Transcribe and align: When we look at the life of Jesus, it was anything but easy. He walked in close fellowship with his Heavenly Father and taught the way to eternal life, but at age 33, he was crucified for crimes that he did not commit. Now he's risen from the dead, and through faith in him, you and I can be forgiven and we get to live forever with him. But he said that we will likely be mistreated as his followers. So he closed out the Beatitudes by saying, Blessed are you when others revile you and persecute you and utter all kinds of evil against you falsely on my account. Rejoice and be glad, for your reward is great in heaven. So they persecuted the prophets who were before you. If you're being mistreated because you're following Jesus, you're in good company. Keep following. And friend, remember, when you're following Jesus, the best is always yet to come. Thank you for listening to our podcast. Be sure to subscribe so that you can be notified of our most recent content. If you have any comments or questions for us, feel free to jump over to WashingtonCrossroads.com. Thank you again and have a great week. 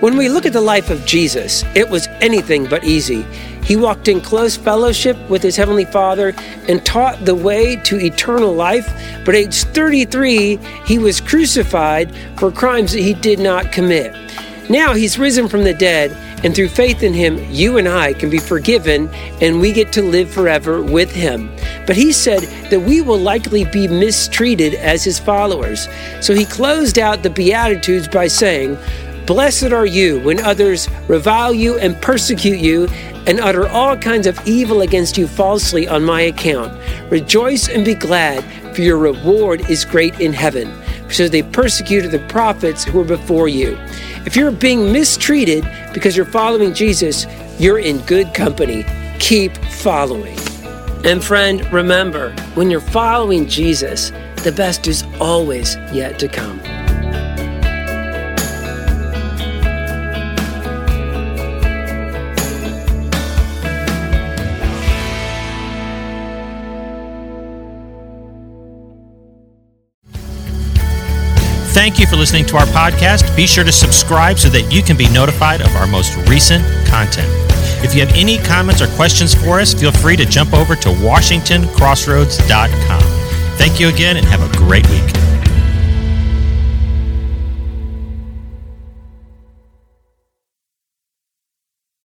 When 0.00 0.18
we 0.18 0.28
look 0.28 0.44
at 0.44 0.52
the 0.52 0.60
life 0.60 0.90
of 0.90 1.06
Jesus, 1.06 1.64
it 1.74 1.88
was 1.88 2.06
anything 2.20 2.66
but 2.66 2.84
easy. 2.84 3.22
He 3.64 3.76
walked 3.76 4.08
in 4.08 4.20
close 4.20 4.54
fellowship 4.54 5.16
with 5.30 5.42
his 5.42 5.56
Heavenly 5.56 5.86
Father 5.86 6.34
and 6.68 6.84
taught 6.84 7.24
the 7.24 7.34
way 7.34 7.76
to 7.76 7.98
eternal 7.98 8.52
life, 8.52 8.86
but 9.24 9.34
at 9.34 9.40
age 9.40 9.64
33, 9.64 10.56
he 10.84 10.98
was 10.98 11.22
crucified 11.22 12.14
for 12.36 12.52
crimes 12.52 12.92
that 12.92 13.00
he 13.00 13.14
did 13.14 13.38
not 13.38 13.72
commit. 13.72 14.14
Now 14.68 14.92
he's 14.92 15.18
risen 15.18 15.48
from 15.48 15.64
the 15.64 15.72
dead, 15.72 16.10
and 16.44 16.54
through 16.54 16.68
faith 16.68 17.02
in 17.02 17.14
him, 17.14 17.38
you 17.50 17.78
and 17.78 17.88
I 17.88 18.12
can 18.12 18.28
be 18.28 18.38
forgiven 18.38 19.08
and 19.40 19.60
we 19.60 19.72
get 19.72 19.92
to 19.94 20.02
live 20.02 20.30
forever 20.30 20.82
with 20.82 21.10
him. 21.10 21.50
But 21.86 21.96
he 21.96 22.12
said 22.12 22.42
that 22.70 22.80
we 22.80 23.00
will 23.00 23.18
likely 23.18 23.64
be 23.64 23.88
mistreated 23.88 24.74
as 24.74 25.02
his 25.02 25.18
followers. 25.18 25.88
So 26.20 26.34
he 26.34 26.44
closed 26.44 26.98
out 26.98 27.22
the 27.22 27.30
Beatitudes 27.30 28.08
by 28.08 28.26
saying, 28.26 28.76
Blessed 29.26 29.72
are 29.72 29.86
you 29.86 30.20
when 30.20 30.38
others 30.38 30.88
revile 31.08 31.52
you 31.52 31.76
and 31.78 32.00
persecute 32.00 32.60
you 32.60 32.86
and 33.26 33.40
utter 33.40 33.66
all 33.66 33.96
kinds 33.96 34.28
of 34.28 34.38
evil 34.46 34.82
against 34.82 35.18
you 35.18 35.26
falsely 35.26 35.88
on 35.88 36.04
my 36.04 36.20
account. 36.22 36.72
Rejoice 37.10 37.68
and 37.68 37.84
be 37.84 37.94
glad, 37.94 38.44
for 38.72 38.82
your 38.82 38.98
reward 38.98 39.68
is 39.68 39.84
great 39.84 40.20
in 40.20 40.32
heaven. 40.32 40.72
So 41.10 41.28
they 41.28 41.42
persecuted 41.42 42.12
the 42.12 42.20
prophets 42.28 42.84
who 42.84 42.98
were 42.98 43.04
before 43.04 43.48
you. 43.48 43.76
If 44.26 44.36
you're 44.36 44.52
being 44.52 44.92
mistreated 44.92 45.68
because 45.92 46.16
you're 46.16 46.24
following 46.24 46.72
Jesus, 46.72 47.26
you're 47.58 47.80
in 47.80 47.98
good 48.02 48.32
company. 48.32 48.84
Keep 49.18 49.56
following. 49.56 50.38
And 51.04 51.22
friend, 51.22 51.64
remember, 51.72 52.30
when 52.54 52.70
you're 52.70 52.80
following 52.80 53.48
Jesus, 53.48 54.10
the 54.44 54.54
best 54.56 54.86
is 54.86 55.02
always 55.20 55.74
yet 55.92 56.20
to 56.20 56.28
come. 56.28 56.60
Thank 71.76 72.00
you 72.00 72.06
for 72.06 72.16
listening 72.16 72.46
to 72.46 72.56
our 72.56 72.64
podcast. 72.64 73.36
Be 73.36 73.46
sure 73.46 73.62
to 73.62 73.70
subscribe 73.70 74.38
so 74.38 74.48
that 74.48 74.72
you 74.72 74.82
can 74.82 74.96
be 74.96 75.10
notified 75.10 75.60
of 75.60 75.68
our 75.76 75.86
most 75.86 76.16
recent 76.26 76.64
content. 76.86 77.28
If 77.84 77.94
you 77.94 78.00
have 78.00 78.16
any 78.16 78.38
comments 78.38 78.80
or 78.80 78.86
questions 78.96 79.34
for 79.34 79.60
us, 79.60 79.74
feel 79.74 79.92
free 79.92 80.16
to 80.16 80.24
jump 80.24 80.54
over 80.54 80.74
to 80.74 80.88
WashingtonCrossroads.com. 80.88 83.02
Thank 83.58 83.78
you 83.78 83.88
again 83.88 84.16
and 84.16 84.24
have 84.24 84.40
a 84.40 84.48
great 84.56 84.88
week. 84.88 85.25